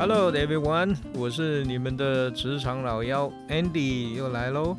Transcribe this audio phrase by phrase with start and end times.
[0.00, 4.76] Hello everyone，我是你们的职场老妖 Andy 又来喽。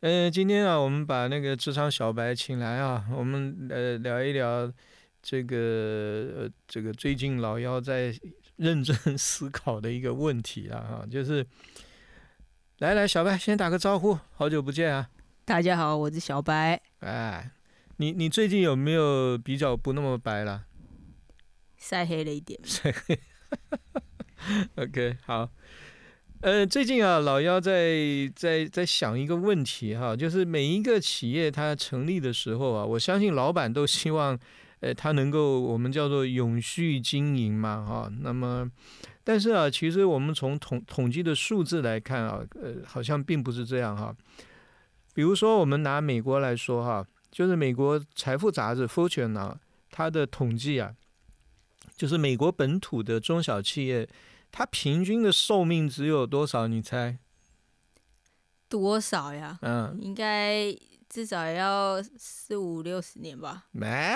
[0.00, 4.68] 呃，今天啊，我们把那个职场小白请来啊，我们呃聊一聊
[5.22, 5.56] 这个
[6.36, 8.12] 呃这个最近老妖在
[8.56, 11.46] 认真思考的一个问题啊，就是
[12.78, 15.08] 来来小白先打个招呼，好久不见啊。
[15.46, 16.80] 大家好，我是小白。
[17.00, 17.50] 哎，
[17.98, 20.64] 你你最近有没有比较不那么白了？
[21.76, 22.58] 晒黑了一点。
[22.64, 23.20] 晒黑。
[24.82, 25.50] OK，好。
[26.40, 27.94] 呃，最近啊，老妖在
[28.34, 34.38] 在在想一个问题哈，就是每一个企业它成立的时候啊，我相信老板都希望，
[34.80, 38.10] 呃，它能够我们叫做永续经营嘛哈。
[38.22, 38.70] 那么，
[39.22, 44.16] 但是啊，其实我们从统统计的数字来看啊，呃，好像并不是这样哈。
[45.14, 49.58] 比如说，我们拿美国来说哈，就是美国财富杂志 Fortune 啊，
[49.90, 50.94] 它的统计啊，
[51.96, 54.06] 就是美国本土的中小企业。
[54.56, 56.68] 它平均的寿命只有多少？
[56.68, 57.18] 你猜？
[58.68, 59.58] 多少呀？
[59.62, 60.72] 嗯，应该
[61.08, 63.66] 至少要四五六十年吧。
[63.72, 64.14] 没，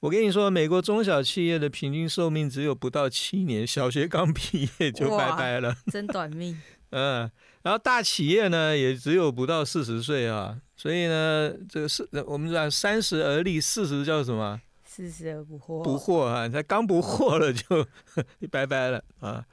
[0.00, 6.60] 我跟你说，美国中小企业的平均寿命只有不到七年，小学刚毕业就拜拜了， 真短命。
[6.90, 7.30] 嗯，
[7.62, 14.60] 然后大企业呢，也只有不到四十岁啊，所以呢，这个是我们讲三十而立，四十叫什么？
[14.84, 16.48] 四十而不惑，不惑啊！
[16.48, 17.86] 他刚不惑了就
[18.50, 19.46] 拜拜了啊！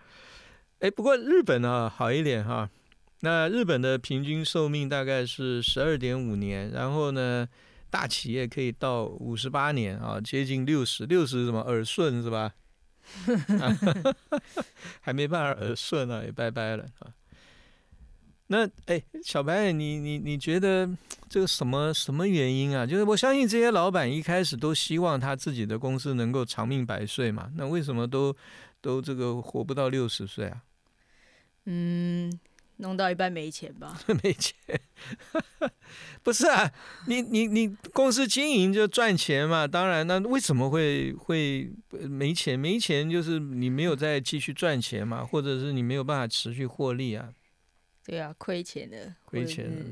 [0.79, 2.67] 哎，不过日本呢好一点哈，
[3.21, 7.47] 那日本的平均寿命大概是十二点五年，然后呢，
[7.91, 12.53] 大企业可以到五十八年啊，接近六十，六十什么耳顺是吧？
[14.99, 17.13] 还没办法耳顺呢，也拜拜了啊！
[18.47, 20.89] 那哎，小白，你你你觉得
[21.27, 22.85] 这个什么什么原因啊？
[22.85, 27.51] 就是我相信这些老板一开始都希望他自己的公司能够长命百岁嘛。
[27.55, 28.33] 那为什么都
[28.79, 30.63] 都这个活不到六十岁啊？
[31.65, 32.31] 嗯，
[32.77, 33.99] 弄到一半没钱吧？
[34.23, 34.55] 没钱？
[36.23, 36.71] 不是啊，
[37.07, 39.67] 你你你公司经营就赚钱嘛。
[39.67, 41.69] 当然，那为什么会会
[42.07, 42.57] 没钱？
[42.57, 47.29] 没钱就是你没有再继续赚钱嘛，或者是你没有办法持续获利啊？
[48.07, 49.85] 对啊，亏钱了，亏钱了。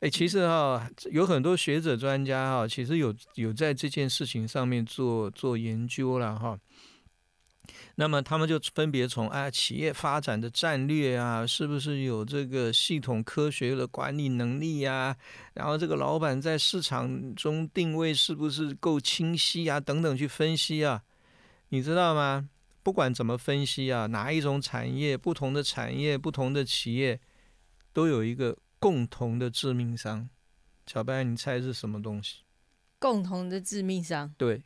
[0.00, 6.58] 哎，其实哈，有很多学者专家哈，其实有有在这件事情上面做做研究了哈。
[7.96, 15.14] 那么他们就分别从啊，企业发展的战略啊，是不是有这个系统科学的管理能力呀？
[15.52, 19.78] 然后这个老板在市场中定位是不是够清晰啊？
[19.78, 21.02] 等等去分析啊。
[21.68, 22.48] 你知道吗？
[22.82, 27.20] 不管怎么分析啊，哪一种产业、不同的产业、不同的企业。
[27.94, 30.28] 都有一个共同的致命伤，
[30.86, 32.42] 小白，你猜是什么东西？
[32.98, 34.34] 共同的致命伤？
[34.36, 34.62] 对，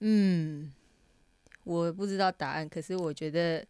[0.00, 0.72] 嗯，
[1.62, 3.64] 我不知道答案，可是我觉得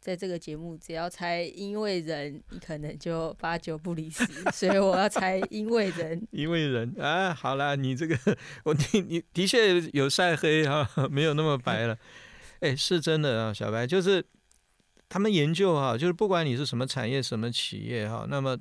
[0.00, 6.26] 在这个节目，只要猜因为人，你可能就八九不离十，所以我要猜因为人。
[6.32, 8.18] 因为人啊，好了，你这个
[8.64, 11.98] 我你你的确有晒黑哈，没有那么白了。
[12.60, 14.24] 哎，是真的啊，小白就是。
[15.14, 18.58] 他们研究哈，就是不管你是什么产业、什么企业哈，那么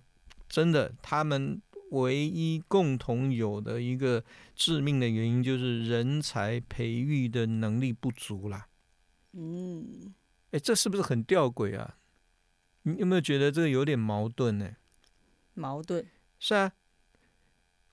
[0.47, 1.59] 真的，他们
[1.89, 4.23] 唯一共同有的一个
[4.55, 8.67] 致命的原因就是人才培育的能力不足啦。
[9.31, 10.13] 嗯，
[10.51, 11.95] 哎，这是不是很吊诡啊？
[12.83, 14.75] 你有没有觉得这个有点矛盾呢？
[15.55, 16.05] 矛盾
[16.37, 16.71] 是啊。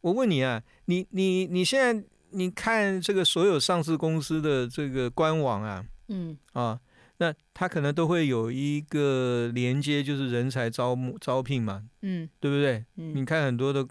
[0.03, 6.79] 我问你啊，你你你现在你看这个所有上市公司的这个官网啊，嗯啊。
[7.21, 12.83] 那他可能都会有一个连接，就是人才招募招聘嘛，嗯，对不对？
[12.97, 13.87] 嗯，你看很多的，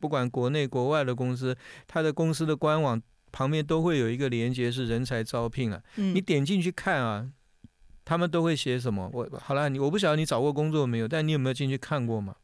[0.00, 1.56] 不管国内国外的公司，
[1.86, 3.00] 他的公司的官网
[3.30, 5.80] 旁边都会有一个连接，是人才招聘啊。
[5.94, 7.30] 嗯，你点进去看啊，
[8.04, 9.08] 他们都会写什么？
[9.12, 12.34] 我好了，你我不晓得你找过工作没有，但你有没有进去看过嘛？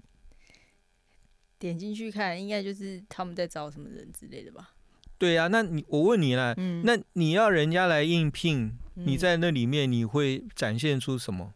[1.58, 4.70] 点进去看，应该就是他们在招什么人之类的吧？
[5.18, 8.78] 对呀，那你我问你了，那你要人家来应聘？
[9.04, 11.52] 你在那里面你会展现出什么？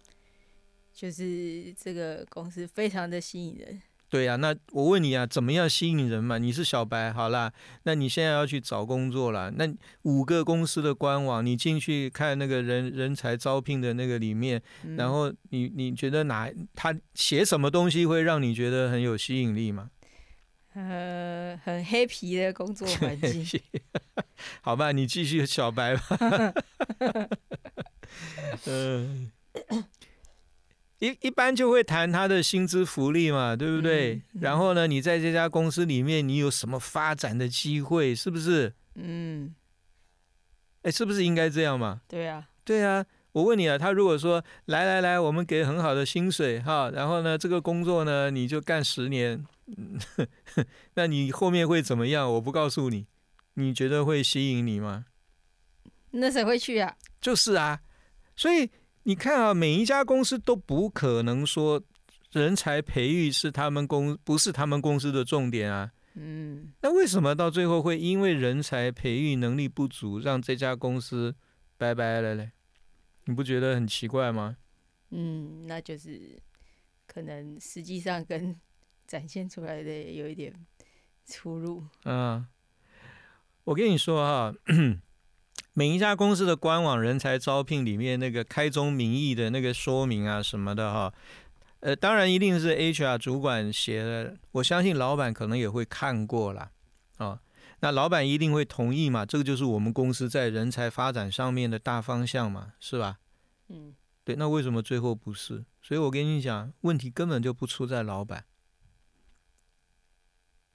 [0.93, 3.83] 就是这个公司非常的吸引人。
[4.09, 6.37] 对呀，那我问你啊，怎么样吸引人嘛？
[6.37, 7.51] 你是小白，好啦，
[7.85, 9.51] 那你现在要去找工作了。
[9.53, 9.67] 那
[10.03, 14.63] 五个公司的官网，你进去看那个人人才招聘的那个里面，
[14.99, 19.89] 然后你你觉得哪他写什么东西会让你觉得很有吸引力吗？
[20.75, 23.47] 呃，很黑皮的工作环境。
[24.63, 26.55] 好吧，你继续小白吧。
[28.67, 29.31] 嗯，
[30.99, 34.15] 一一般就会谈他的薪资福利嘛，对不对？
[34.15, 38.73] 嗯嗯然后呢，你在这家公司里面，你有什么发展的机会，是不是？
[38.95, 39.55] 嗯，
[40.83, 42.03] 哎，是不是应该这样嘛？
[42.09, 49.43] 对啊，对啊，我问你啊，他如果说来来来，我们给很好的薪水哈，然后呢，这个工作呢你就干十年，
[49.77, 49.99] 嗯
[50.95, 52.31] 那你后面会怎么样？
[52.35, 53.07] 我不告诉你，
[53.55, 55.07] 你觉得会吸引你吗？
[56.11, 56.95] 那谁会去啊？
[57.23, 57.81] 就是啊，
[58.37, 58.71] 所以
[59.05, 61.83] 你看啊，每一家公司都不可能说
[62.33, 65.91] 人才培育是他们公不是他们公司的重点啊。
[66.15, 71.35] 嗯，那为什么到最后会因为人才培育能力不足，让这家公司
[71.79, 72.51] 拜拜了嘞？
[73.25, 74.57] 你不觉得很奇怪吗？
[75.11, 76.39] 嗯，那就是
[77.07, 78.59] 可能实际上跟
[79.07, 80.55] 展现出来的有一点
[81.27, 81.85] 出入。
[82.05, 82.47] 嗯，
[83.65, 84.55] 我跟你说哈、
[85.75, 91.15] 每一家公司的官网人才招聘里面那个开宗明义的那个说明啊什么的哈、
[91.81, 96.71] 呃，当然一定是 HR 主管写的，我相信老板可能也会看过啦，
[97.19, 97.39] 哦，
[97.83, 103.19] 那老板一定会同意嘛，这个就是我们公司在人才发展上面的大方向嘛，是吧？
[103.69, 103.93] 嗯，
[104.23, 105.65] 对，那为什么最后不是？
[105.83, 108.45] 所以我跟你讲，问题根本就不出在老板，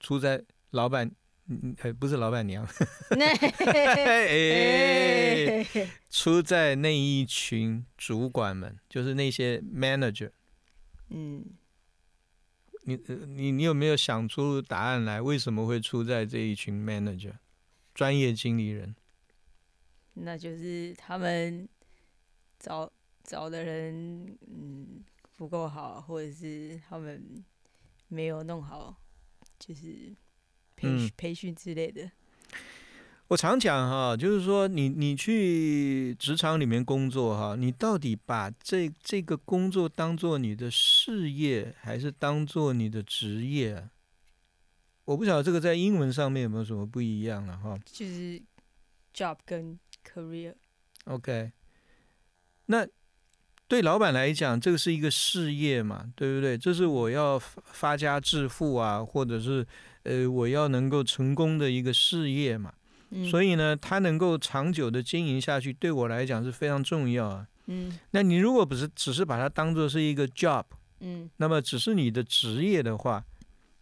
[0.01, 1.09] 出在老板，
[1.47, 2.67] 嗯，呃，不是老板娘，
[4.27, 5.65] 哎，
[6.11, 10.31] 出在那一群主管们，就是那些 manager。
[11.09, 11.45] 嗯，
[12.87, 15.21] 你呃你你有没有想出答案来？
[15.21, 17.33] 为什么会出在这一群 manager
[17.93, 18.95] 专业经理人？
[20.13, 21.67] 那就是他们
[22.57, 22.89] 找
[23.25, 25.03] 找的人，嗯，
[25.35, 27.43] 不够好，或者是他们
[28.07, 28.95] 没有弄好，
[29.59, 30.15] 就是
[30.77, 32.09] 培嗯训培训之类的。
[33.29, 43.91] 我常讲哈，就是说你你去职场里面工作哈，你到底把这这个工作当做你的事业，还是当做你的职业啊？
[45.03, 47.77] 我不晓得这个在英文上面有没有什么不一样了哈。
[47.85, 48.41] 就是
[49.13, 49.77] job 跟
[50.09, 51.51] career，OK，
[52.67, 52.87] 那
[53.67, 56.57] 对老板来讲，这个是一个事业嘛，对不对？
[56.57, 59.67] 这是我要发发家致富啊，或者是
[60.03, 62.73] 呃我要能够成功的一个事业嘛。
[63.09, 67.47] 嗯，所以呢，它能够长久的经营下去，对我来讲是非常重要啊。
[67.67, 70.63] 嗯那你如果不是只是把它当做是一个 job，
[71.01, 73.23] 嗯那么只是你的职业的话，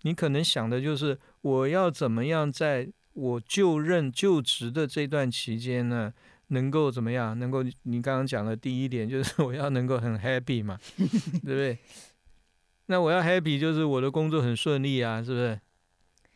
[0.01, 6.11] 你可能想的就是我要怎么样在我就任就职的这段期间呢，
[6.47, 7.37] 能够怎么样？
[7.37, 11.77] 能够你刚刚讲的第一点就是我要能够很 happy 嘛， 对不对？
[12.87, 15.59] 那我要 happy 就是我的工作很顺利啊，是不是？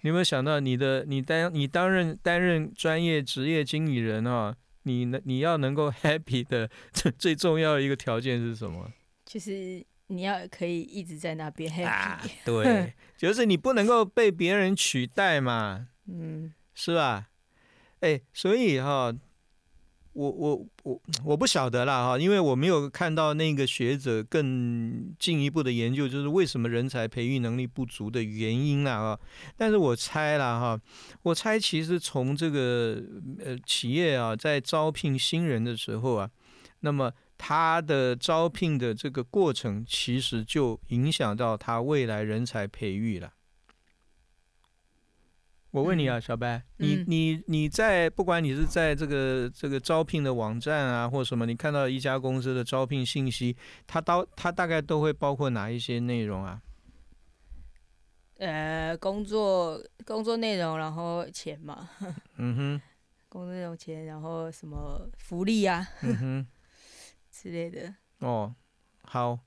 [0.02, 8.92] 你有没有想到你的你担你担任担任专业职业经理人啊、你能你要能够 happy 的最最重要的一个条件是什么？
[9.26, 17.28] 就是你要可以一直在那边 happy，、啊，对， 就是你不能够被别人取代嘛，嗯是吧？
[18.00, 19.14] 哎，所以哈、
[20.20, 29.20] 我我我我不晓得啦哈，因为我没有看到那个学者更进一步的研究，就是为什么人才培育能力不足的原因啦哈。
[29.56, 30.82] 但是我猜啦哈，
[31.24, 33.02] 我猜其实从这个
[33.46, 36.30] 呃企业啊在招聘新人的时候啊，
[36.82, 43.32] 那么他的招聘的这个过程，其实就影响到他未来人才培育了。
[45.72, 56.62] 我问你啊，小白，你嗯你你在不管你是在这个这个招聘的网站啊，或什么，你看到一家公司的招聘信息，它到它大概都会包括哪一些内容啊？
[58.40, 61.90] 呃，工作工作内容，然后钱嘛，
[62.38, 62.82] 嗯哼，
[63.28, 66.48] 工作内容钱，然后什么福利啊嗯哼，
[67.30, 67.94] 之类的。
[68.20, 68.56] 哦，
[69.04, 69.38] 好。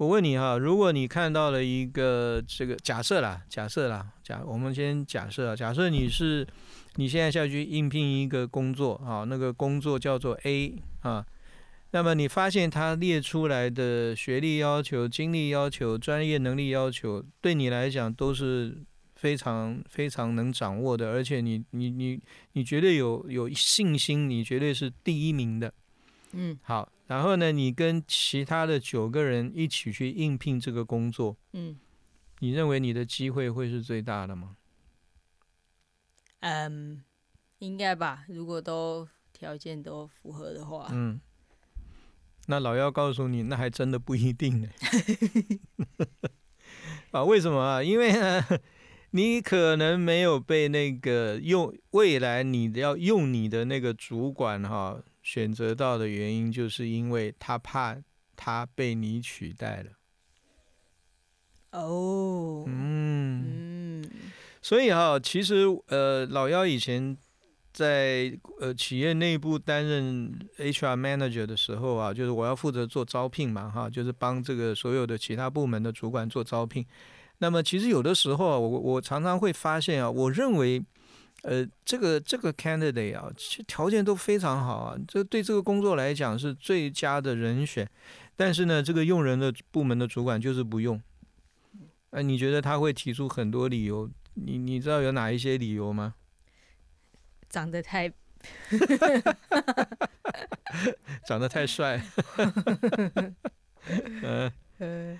[0.00, 6.46] 我问你哈，如果你看到了一个这个假设啦，假设啦，假我们先假设啊，假设你是
[6.94, 11.22] 你现在下去应聘一个工作啊，那个工作叫做 A 啊，
[11.90, 18.78] 那么你发现他列出来的学历要求、经历要求、专业能力要求，对你来讲都是
[19.16, 22.18] 非常非常能掌握的，而且你你你
[22.54, 25.70] 你绝对有有信心，你绝对是第一名的。
[26.32, 31.78] 嗯好，然后呢，你跟其他的九个人一起去应聘这个工作，嗯
[32.38, 34.56] 你认为你的机会会是最大的吗？
[36.40, 37.02] 嗯，
[37.58, 40.88] 应该吧，如果都条件都符合的话。
[40.90, 41.20] 嗯，
[42.46, 44.68] 那老妖告诉你，那还真的不一定呢。
[47.12, 47.82] 啊，为什么啊？
[47.82, 48.42] 因为呢，
[49.12, 57.96] 你可能没有被那个用未来你要用你的那个主管哈、选择到的原因，就是因为他怕
[58.34, 59.92] 他被你取代了。
[61.70, 64.10] 哦，嗯，嗯
[64.60, 67.16] 所以哈、其实呃，老幺以前
[67.72, 76.84] 在呃企业内部担任 HR manager 的时候啊，就是我要负责做招聘嘛哈，就是帮这个所有的其他部门的主管做招聘。
[77.38, 80.84] 那么其实有的时候啊，我我常常会发现啊，我认为。
[81.42, 87.88] 呃，这个这个 candidate 啊，其实条件都非常好啊，这对这个工作来讲是最佳的人选，
[88.36, 91.00] 但是呢，这个用人的部门的主管就是不用。
[92.10, 94.10] 呃，你觉得他会提出很多理由？
[94.34, 96.14] 你你知道有哪一些理由吗？
[97.48, 98.08] 长得太
[101.26, 102.02] 长得太帅。
[104.22, 105.18] 呃，呃，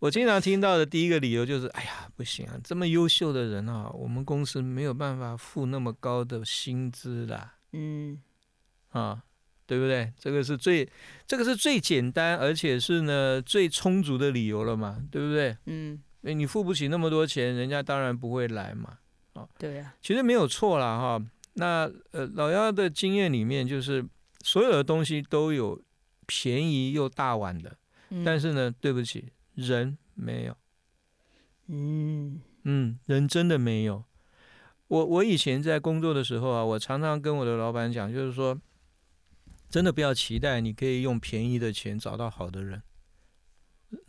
[0.00, 8.18] 我经常听到的第一个理由就是，哎呀，不行啊，这么优秀的人啊，我们公司没有办法付那么高的薪资啦，嗯
[8.92, 9.22] 啊，
[9.66, 10.10] 对不对？
[10.18, 10.88] 这个是最，
[11.26, 15.54] 这个是最简单，而且是呢最充足的理由了嘛，对不对？
[15.66, 18.96] 嗯，诶你付不起那么多钱，人家当然不会来嘛。
[19.58, 21.22] 对啊，其实没有错啦，哈。
[21.54, 24.02] 那呃，老幺的经验里面，就是
[24.42, 25.78] 所有的东西都有
[26.26, 27.76] 便宜又大碗的，
[28.08, 30.56] 嗯但是呢，对不起，人没有，
[31.66, 34.04] 嗯嗯，人真的没有。
[34.88, 38.60] 我我以前在工作的时候啊，我常常跟我的老板讲，就是说，
[39.68, 42.82] 真的不要期待你可以用便宜的钱找到好的人，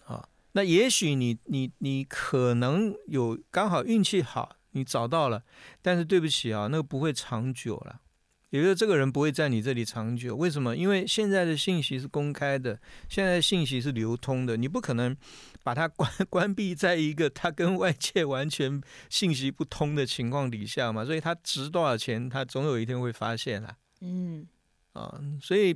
[0.06, 5.44] 啊，那也许你你你可能有刚好运气好，你找到了，
[5.82, 8.02] 但是对不起啊，那个不会长久了。
[8.52, 10.76] 也就是这个人不会在你这里长久，为什么？
[10.76, 12.80] 因为现在的信息是公开的，
[13.10, 15.16] 现在的信息是流通的，你不可能
[15.64, 23.76] 把它关 关闭在一个他跟外界完全信息不通的情况底下嘛，所以他值多少钱，他总有一天会发现啦。
[24.02, 24.46] 嗯
[24.94, 25.74] 啊，所以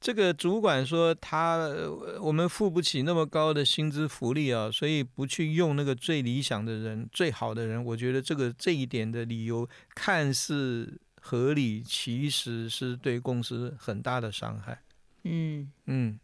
[0.00, 7.84] 这个主管说他呃我们付不起那么高的薪资福利啊，所以不去用那个最理想的人、最好的人。
[7.84, 14.82] 我觉得这个这一点的理由看似合理，其实是对公司很大的伤害。
[15.24, 16.18] 嗯嗯，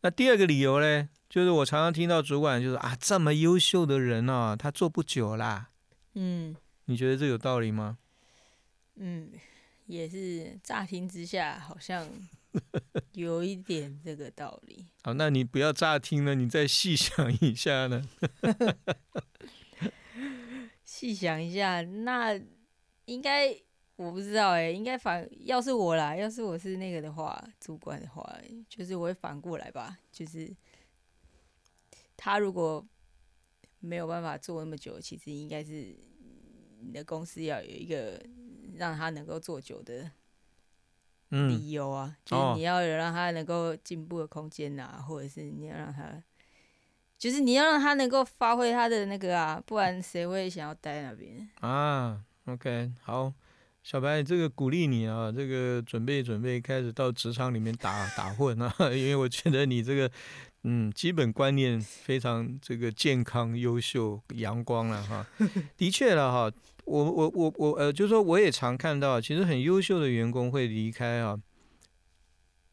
[0.00, 5.68] 那第二个理由呢，就是我常常听到主管就是啊，这么优秀的人哦，他做不久啦。
[6.14, 6.56] 嗯
[6.86, 7.98] 你觉得这有道理吗？
[8.96, 9.30] 嗯，
[9.86, 12.06] 也是乍听之下好像
[13.12, 14.86] 有一点这个道理。
[15.04, 18.02] 好，那你不要乍听了，你再细想一下呢。
[20.84, 22.38] 细想一下，那
[23.06, 23.56] 应该
[23.96, 28.36] 我不知道哎、应该反要是我啦，要是我是那个的话，主管的话，
[28.68, 30.52] 就是我会反过来吧，就是
[32.16, 32.84] 他如果
[33.80, 35.94] 没有办法做那么久，其实应该是
[36.80, 38.20] 你的公司要有一个
[38.76, 40.10] 让他能够做久的
[41.30, 46.22] 嗯，理由啊，就是哦你要有让他能够进步的空间呐、或者是你要让他，
[47.18, 51.48] 就是你要让他能够发挥他的那个啊，不然谁会想要待在那边？
[51.60, 53.32] 啊，OK，好，
[53.82, 60.10] 小白，这个鼓励你啊，这个准备准备开始到职场里面打打混啊， 因为我觉得你这个
[60.62, 65.26] 嗯基本观念非常这个健康、优秀、阳光了哈。
[65.76, 66.52] 的确了哈，
[66.84, 71.36] 我我我我呃，就是说我也常看到，其实很优秀的员工会离开啊。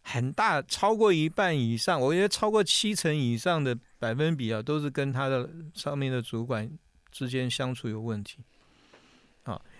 [0.02, 6.68] 很大，超过一半以上，我觉得超过七成以上的百分比啊，都是跟他的上面的主管
[7.12, 8.40] 之间相处有问题。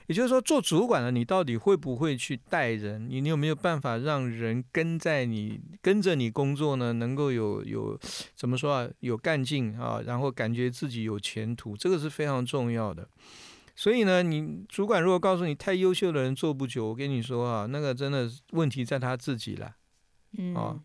[0.10, 3.08] 啊，也就是说，做主管的你到底会不会去带人？
[3.08, 6.94] 你你有没有办法让人跟在你跟着你工作呢？
[6.94, 7.98] 能够有有
[8.36, 8.90] 怎么说啊？
[9.02, 13.08] 有干劲啊，然后感觉自己有前途，这个是非常重要的。
[13.76, 19.76] 所以呢，你主管如果告诉你太优秀的人做不久，我跟你说啊，那个真的是问题在他自己了。
[20.38, 20.82] 嗯，哦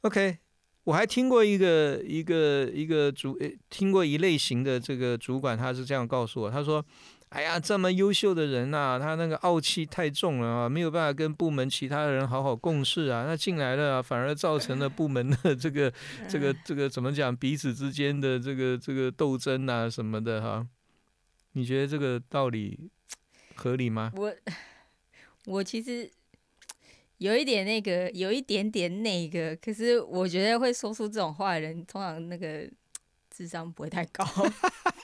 [0.00, 0.38] OK，
[0.84, 6.84] 我还听过一个一个一个主，呃听过一类型的这个主管，他是这样告诉我，他说
[7.32, 15.90] ：“哎呀，这么优秀的人呐、他那个傲气太重了啊，没有办法跟部门其他人好好共事啊，那进来了、啊、反而造成了部门的这个
[16.28, 20.66] 这个这个怎么讲，彼此之间的这个这个斗争啊什么的哈、
[21.52, 22.90] 你觉得这个道理
[23.54, 24.12] 合理吗？
[24.14, 24.34] 我
[25.46, 26.10] 我其实
[27.16, 32.68] 有一点那个，有一点点那个，可是我觉得会说出这种话的人，通常那个
[33.30, 34.22] 智商不会太高。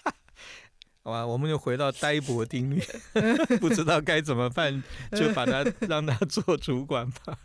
[1.08, 2.78] 好吧，我们就回到呆博定律，
[3.60, 7.38] 不知道该怎么办，就把他让他做主管吧。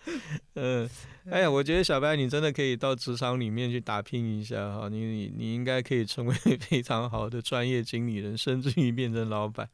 [0.52, 0.86] 嗯，
[1.30, 9.66] 哎呀，我觉得小白你真的可以到职场里面去打拼一下哈，你你你应该可以成为非常好的专业经理人，甚至于变成老板，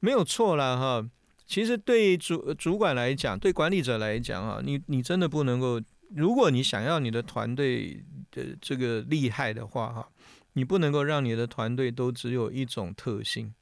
[0.00, 1.08] 没有错啦哈。
[1.46, 5.80] 其实对主主管来讲，对管理者来讲啊，你你真的不能够
[6.16, 10.08] 如果你想要你的团队的这个厉害的话，哈，
[10.56, 13.54] 你不能够让你的团队都只有一种特性，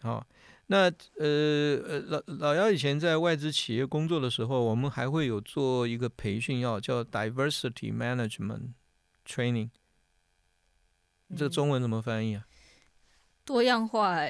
[0.00, 0.26] 好。
[0.68, 8.70] 那呃呃老老姚以前在外资企业工作的时候，我们还会有做一个培训，要叫 diversity management
[9.26, 9.68] training。
[11.36, 12.46] 这个中文怎么翻译啊？
[13.44, 14.20] 多样化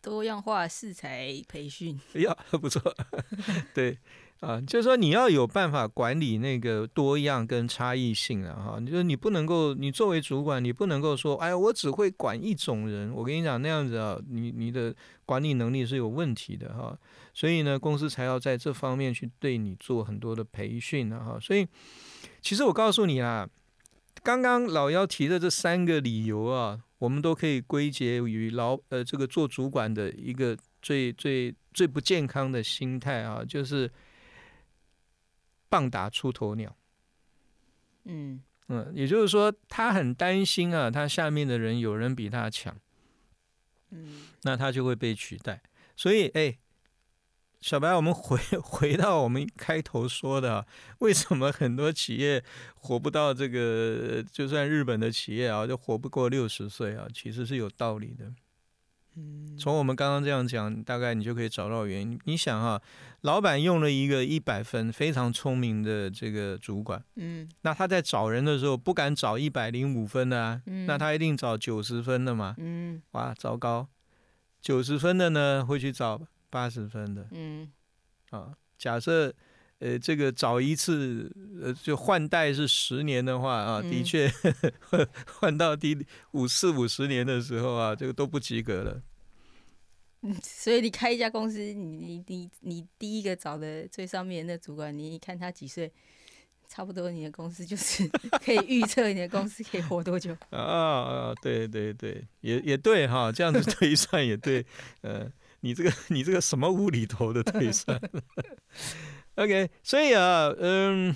[0.00, 2.00] 多样化适才培训。
[2.14, 2.94] 哎呀，不错，
[3.74, 3.98] 对。
[4.40, 8.78] 啊，就是说你要有办法管理那个多样跟差异性了哈。
[8.78, 13.10] 你说你不能够，你作为主管，你不能够说，哎，我只会管一种人。
[13.10, 16.96] 我跟你讲，那样子啊，你你的管理能力是有问题的哈。
[17.32, 21.38] 所以呢，公司才要在这方面去对你做很多的培训啊哈。
[21.40, 21.66] 所以，
[22.42, 23.48] 其实我告诉你啊，
[24.22, 33.90] 刚刚老幺提的这三个理由啊，我们都可以归结于老呃这个做主管的一个最最最不健康的心态啊，就是。
[35.68, 36.76] 棒打出头鸟，
[38.04, 42.76] 嗯嗯，也就是说，他很担心啊，他下面的人有人比他强，
[43.90, 45.62] 嗯，那他就会被取代。
[45.94, 46.58] 所以，哎，
[47.60, 50.66] 小白，我们回 回到我们开头说的，
[50.98, 52.44] 为什么很多企业
[52.74, 58.32] 活不到这个，就算日本的企业啊，就活不过六十岁啊，其实是有道理的。
[59.58, 62.18] 从我们刚刚这样讲，大概你就可以找到原因。
[62.24, 62.80] 你想哈，
[63.22, 73.88] 老板用了一个一百分非常聪明的这个主管，嗯，那他在找人的时候不敢找一百零五分的啊，那他一定找九十分的嘛，嗯，哇，糟糕，
[74.60, 76.20] 九十分的呢会去找
[76.50, 77.70] 八十分的，嗯，
[78.30, 79.32] 啊，假设
[79.78, 81.30] 呃这个找一次
[81.62, 84.32] 呃就换代是十年的话啊，的确
[85.26, 85.96] 换到第
[86.32, 89.02] 五四五十年的时候啊，这个都不及格了。
[90.22, 95.92] 嗯 所以你开一家公司，你你你你第一个找的最上面的主管，你看他几岁，
[96.66, 98.08] 差不多你的公司就是
[98.44, 100.36] 可以预测你的公司可以活多久。
[100.50, 100.58] 啊
[101.30, 104.64] 啊，对对对，也也对哈，这样子推算也对。
[105.02, 108.00] 呃，你这个你这个什么无厘头的推算
[109.36, 111.14] ？OK，所以啊，嗯，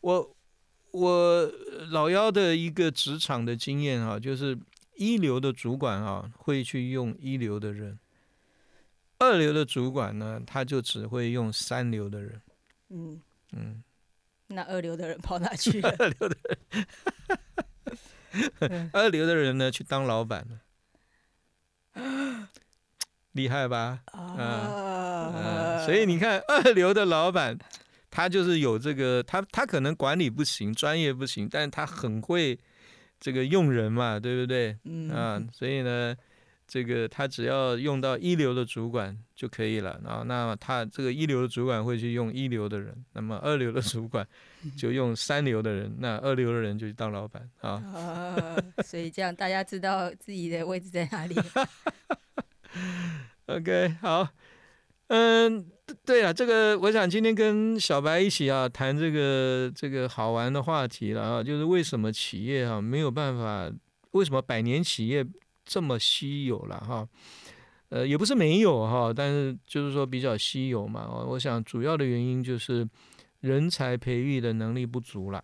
[0.00, 0.36] 我
[0.92, 1.52] 我
[1.90, 4.58] 老幺的一个职场的经验啊，就是
[4.96, 7.98] 一流的主管啊，会去用一流的人。
[9.18, 12.42] 二流的主管呢，他就只会用三流的人。
[12.90, 13.20] 嗯
[13.52, 13.82] 嗯，
[14.48, 15.94] 那二流的人跑哪 去了？
[15.98, 16.36] 二流的
[18.60, 20.46] 人， 二流的人呢，去当老板
[21.94, 22.48] 了，
[23.32, 24.02] 厉害吧？
[24.12, 24.18] 啊，
[25.84, 27.58] 所以你看， 二流的老板，
[28.10, 32.58] 他就是有这个，他他可能管理不行，专业不行，但是他很会
[33.20, 34.76] 这个用人嘛，对不对？
[34.84, 36.14] 嗯啊，所以呢。
[36.66, 44.26] 这个他只要用到一流的主管就可以了，然后那他这个一流的主管会去用一流的人，那么二流的主管
[44.74, 47.82] 就用三流的人，那二流的人就去当老板啊。
[48.82, 51.36] 所以这样大家知道自己的位置在哪里。
[53.46, 54.26] OK，好，
[55.08, 55.66] 嗯，
[56.04, 63.70] 对了，这个我想今天跟小白一起啊谈这个这个好玩的话题了啊，就是为什么企业啊没有办法，
[64.12, 65.26] 为什么百年企业？
[65.66, 67.08] 这么稀有了哈，
[67.88, 71.08] 呃，也不是没有哈，但是就是说比较稀有嘛。
[71.26, 72.86] 我想主要的原因就是
[73.40, 75.42] 人才培育的能力不足了。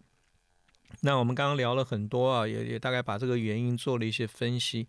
[1.01, 4.87] 那我们刚刚聊了很多啊，也也大概把这个原因做了一些分析。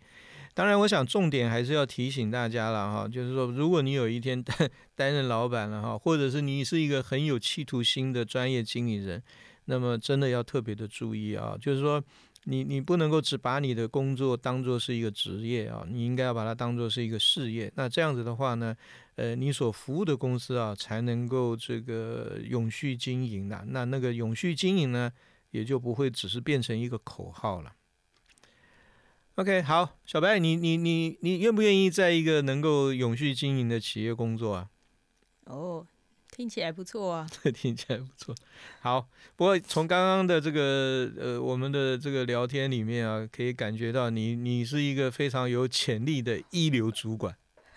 [0.54, 9.22] 当然，我想重点还是要提醒大家了哈，就是说，如果你有一天 担担任老板了哈，或者是你是一个很有企图心的专业经理人，
[9.64, 12.02] 那么真的要特别的注意啊，就是说。
[12.46, 17.72] 你你不能够只把你的工作当做是一个职业啊，你应该要把它当做是一个事业。
[17.76, 18.74] 那这样子的话呢，
[19.14, 23.64] 呃，你所服务的公司啊，才能够这个永续经营的。
[23.68, 25.08] 那那个永续经营呢，
[25.52, 27.72] 也就不会只是变成一个口号了。
[29.36, 34.68] OK，好，小白，你你你你愿不愿意在一个能够永续经营的企业工作啊？
[35.44, 35.86] 哦。
[36.34, 38.34] 听起来不错啊， 听起来不错。
[38.80, 47.36] 好，不过从刚刚的这个呃我们的这个聊天里面啊，可以感觉到你你是一个非常有潜力的一流主管。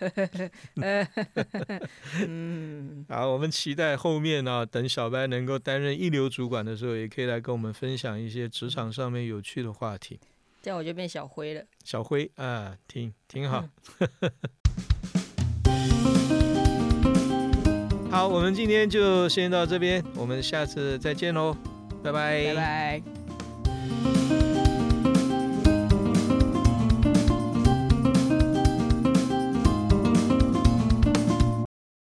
[2.26, 10.18] 嗯，好，我们期待后面呢，等小白能够担任一流主管的时候，也可以来跟我们分享一些职场上面有趣的话题。
[10.66, 11.62] 这样我就变小灰了。
[11.84, 13.64] 小灰啊，挺挺好。
[18.10, 21.56] 好，我们今天就先到这边，我们下次再见喽，
[22.02, 23.00] 拜拜，拜拜。